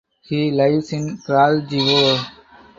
He 0.23 0.49
lives 0.49 0.89
in 0.93 1.05
Kraljevo. 1.27 2.11